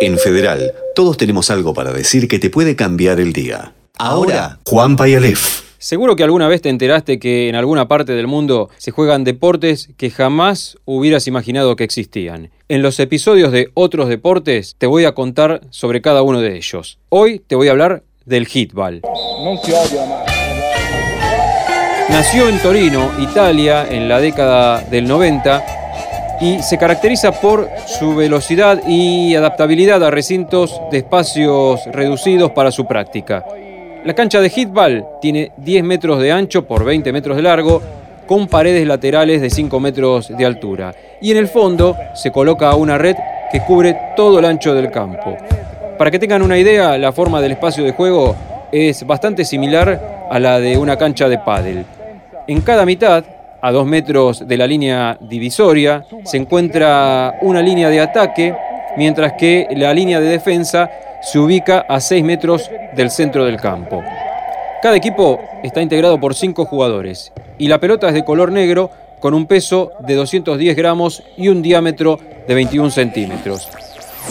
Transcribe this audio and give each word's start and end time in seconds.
En 0.00 0.16
Federal, 0.16 0.74
todos 0.94 1.16
tenemos 1.16 1.50
algo 1.50 1.74
para 1.74 1.92
decir 1.92 2.28
que 2.28 2.38
te 2.38 2.50
puede 2.50 2.76
cambiar 2.76 3.18
el 3.18 3.32
día. 3.32 3.72
Ahora, 3.98 4.60
Juan 4.64 4.96
Payalef. 4.96 5.62
Seguro 5.78 6.14
que 6.14 6.22
alguna 6.22 6.46
vez 6.46 6.62
te 6.62 6.68
enteraste 6.68 7.18
que 7.18 7.48
en 7.48 7.56
alguna 7.56 7.88
parte 7.88 8.12
del 8.12 8.28
mundo 8.28 8.68
se 8.78 8.92
juegan 8.92 9.24
deportes 9.24 9.90
que 9.96 10.10
jamás 10.10 10.76
hubieras 10.84 11.26
imaginado 11.26 11.74
que 11.74 11.82
existían. 11.82 12.50
En 12.68 12.82
los 12.82 13.00
episodios 13.00 13.50
de 13.50 13.70
otros 13.74 14.08
deportes 14.08 14.76
te 14.78 14.86
voy 14.86 15.04
a 15.04 15.14
contar 15.14 15.62
sobre 15.70 16.00
cada 16.00 16.22
uno 16.22 16.40
de 16.40 16.56
ellos. 16.56 16.98
Hoy 17.08 17.40
te 17.44 17.56
voy 17.56 17.66
a 17.66 17.72
hablar 17.72 18.04
del 18.24 18.46
hitball. 18.46 19.02
Nació 22.08 22.48
en 22.48 22.58
Torino, 22.60 23.10
Italia, 23.18 23.86
en 23.90 24.08
la 24.08 24.20
década 24.20 24.80
del 24.82 25.08
90 25.08 25.77
y 26.40 26.62
se 26.62 26.78
caracteriza 26.78 27.32
por 27.32 27.68
su 27.86 28.14
velocidad 28.14 28.80
y 28.86 29.34
adaptabilidad 29.34 30.02
a 30.04 30.10
recintos 30.10 30.80
de 30.90 30.98
espacios 30.98 31.80
reducidos 31.86 32.52
para 32.52 32.70
su 32.70 32.86
práctica. 32.86 33.44
La 34.04 34.14
cancha 34.14 34.40
de 34.40 34.52
hitball 34.54 35.04
tiene 35.20 35.52
10 35.56 35.84
metros 35.84 36.20
de 36.20 36.32
ancho 36.32 36.64
por 36.64 36.84
20 36.84 37.12
metros 37.12 37.36
de 37.36 37.42
largo, 37.42 37.82
con 38.26 38.46
paredes 38.46 38.86
laterales 38.86 39.40
de 39.40 39.50
5 39.50 39.80
metros 39.80 40.28
de 40.28 40.44
altura. 40.44 40.94
Y 41.20 41.30
en 41.30 41.38
el 41.38 41.48
fondo 41.48 41.96
se 42.14 42.30
coloca 42.30 42.74
una 42.76 42.98
red 42.98 43.16
que 43.50 43.60
cubre 43.60 43.98
todo 44.14 44.38
el 44.38 44.44
ancho 44.44 44.74
del 44.74 44.90
campo. 44.90 45.36
Para 45.96 46.10
que 46.10 46.18
tengan 46.18 46.42
una 46.42 46.58
idea, 46.58 46.96
la 46.98 47.10
forma 47.10 47.40
del 47.40 47.52
espacio 47.52 47.82
de 47.82 47.92
juego 47.92 48.36
es 48.70 49.04
bastante 49.04 49.44
similar 49.44 50.26
a 50.30 50.38
la 50.38 50.60
de 50.60 50.76
una 50.76 50.96
cancha 50.96 51.28
de 51.28 51.38
pádel. 51.38 51.84
En 52.46 52.60
cada 52.60 52.84
mitad 52.84 53.24
a 53.60 53.72
dos 53.72 53.86
metros 53.86 54.46
de 54.46 54.56
la 54.56 54.66
línea 54.66 55.18
divisoria, 55.20 56.04
se 56.24 56.36
encuentra 56.36 57.34
una 57.42 57.62
línea 57.62 57.88
de 57.88 58.00
ataque, 58.00 58.54
mientras 58.96 59.34
que 59.34 59.66
la 59.76 59.92
línea 59.92 60.20
de 60.20 60.28
defensa 60.28 60.90
se 61.22 61.38
ubica 61.38 61.80
a 61.88 62.00
seis 62.00 62.24
metros 62.24 62.70
del 62.94 63.10
centro 63.10 63.44
del 63.44 63.56
campo. 63.56 64.02
Cada 64.82 64.96
equipo 64.96 65.40
está 65.62 65.82
integrado 65.82 66.20
por 66.20 66.34
cinco 66.34 66.64
jugadores 66.64 67.32
y 67.58 67.68
la 67.68 67.80
pelota 67.80 68.08
es 68.08 68.14
de 68.14 68.24
color 68.24 68.52
negro 68.52 68.90
con 69.18 69.34
un 69.34 69.46
peso 69.46 69.92
de 70.06 70.14
210 70.14 70.76
gramos 70.76 71.24
y 71.36 71.48
un 71.48 71.62
diámetro 71.62 72.18
de 72.46 72.54
21 72.54 72.90
centímetros. 72.90 73.68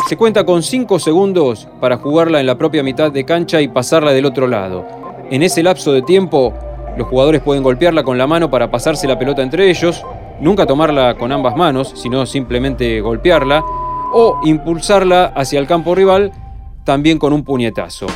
Se 0.07 0.15
cuenta 0.15 0.45
con 0.45 0.63
cinco 0.63 0.99
segundos 0.99 1.67
para 1.81 1.97
jugarla 1.97 2.39
en 2.39 2.45
la 2.45 2.57
propia 2.57 2.83
mitad 2.83 3.11
de 3.11 3.25
cancha 3.25 3.59
y 3.59 3.67
pasarla 3.67 4.13
del 4.13 4.25
otro 4.25 4.47
lado. 4.47 4.85
En 5.29 5.43
ese 5.43 5.63
lapso 5.63 5.91
de 5.91 6.01
tiempo, 6.01 6.53
los 6.97 7.07
jugadores 7.07 7.41
pueden 7.41 7.63
golpearla 7.63 8.03
con 8.03 8.17
la 8.17 8.27
mano 8.27 8.49
para 8.49 8.71
pasarse 8.71 9.07
la 9.07 9.19
pelota 9.19 9.43
entre 9.43 9.69
ellos, 9.69 10.03
nunca 10.39 10.65
tomarla 10.65 11.15
con 11.15 11.31
ambas 11.31 11.55
manos, 11.55 11.93
sino 11.95 12.25
simplemente 12.25 12.99
golpearla, 13.01 13.63
o 14.13 14.39
impulsarla 14.43 15.25
hacia 15.35 15.59
el 15.59 15.67
campo 15.67 15.93
rival 15.93 16.31
también 16.83 17.19
con 17.19 17.33
un 17.33 17.43
puñetazo. 17.43 18.07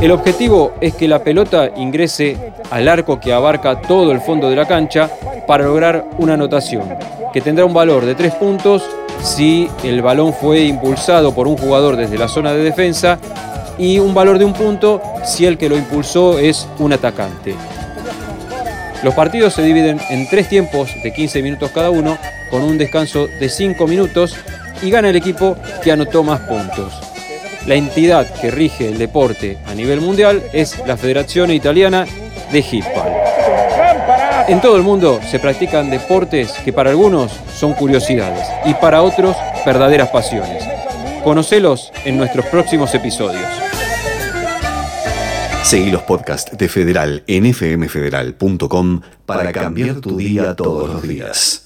El 0.00 0.10
objetivo 0.10 0.72
es 0.80 0.94
que 0.94 1.08
la 1.08 1.22
pelota 1.22 1.70
ingrese 1.76 2.36
al 2.70 2.88
arco 2.88 3.20
que 3.20 3.32
abarca 3.32 3.80
todo 3.80 4.12
el 4.12 4.20
fondo 4.20 4.50
de 4.50 4.56
la 4.56 4.66
cancha 4.66 5.08
para 5.46 5.64
lograr 5.64 6.04
una 6.18 6.34
anotación, 6.34 6.82
que 7.32 7.40
tendrá 7.40 7.64
un 7.64 7.72
valor 7.72 8.04
de 8.04 8.14
tres 8.14 8.34
puntos 8.34 8.84
si 9.22 9.70
el 9.82 10.02
balón 10.02 10.34
fue 10.34 10.64
impulsado 10.64 11.34
por 11.34 11.48
un 11.48 11.56
jugador 11.56 11.96
desde 11.96 12.18
la 12.18 12.28
zona 12.28 12.52
de 12.52 12.62
defensa 12.62 13.18
y 13.78 13.98
un 13.98 14.14
valor 14.14 14.38
de 14.38 14.44
un 14.44 14.52
punto 14.52 15.02
si 15.24 15.46
el 15.46 15.58
que 15.58 15.68
lo 15.68 15.76
impulsó 15.76 16.38
es 16.38 16.68
un 16.78 16.92
atacante. 16.92 17.54
Los 19.02 19.14
partidos 19.14 19.54
se 19.54 19.62
dividen 19.62 20.00
en 20.10 20.28
tres 20.28 20.48
tiempos 20.48 20.90
de 21.02 21.12
15 21.12 21.42
minutos 21.42 21.70
cada 21.72 21.90
uno, 21.90 22.16
con 22.50 22.62
un 22.62 22.78
descanso 22.78 23.26
de 23.26 23.48
5 23.48 23.86
minutos 23.86 24.34
y 24.82 24.90
gana 24.90 25.10
el 25.10 25.16
equipo 25.16 25.56
que 25.82 25.92
anotó 25.92 26.22
más 26.22 26.40
puntos. 26.40 26.92
La 27.66 27.74
entidad 27.74 28.26
que 28.40 28.50
rige 28.50 28.88
el 28.88 28.98
deporte 28.98 29.58
a 29.66 29.74
nivel 29.74 30.00
mundial 30.00 30.42
es 30.52 30.78
la 30.86 30.96
Federación 30.96 31.50
Italiana 31.50 32.06
de 32.52 32.58
Hitball. 32.60 33.12
En 34.48 34.60
todo 34.60 34.76
el 34.76 34.82
mundo 34.82 35.20
se 35.30 35.38
practican 35.38 35.90
deportes 35.90 36.52
que 36.64 36.72
para 36.72 36.90
algunos 36.90 37.32
son 37.58 37.72
curiosidades 37.72 38.46
y 38.66 38.74
para 38.74 39.02
otros 39.02 39.36
verdaderas 39.64 40.10
pasiones. 40.10 40.73
Conocelos 41.24 41.90
en 42.04 42.18
nuestros 42.18 42.44
próximos 42.46 42.94
episodios. 42.94 43.46
Seguí 45.62 45.90
los 45.90 46.02
podcasts 46.02 46.54
de 46.58 46.68
Federal 46.68 47.24
en 47.26 47.54
fmfederal.com 47.54 49.00
para 49.24 49.50
cambiar 49.50 50.02
tu 50.02 50.18
día 50.18 50.54
todos 50.54 50.90
los 50.90 51.02
días. 51.02 51.63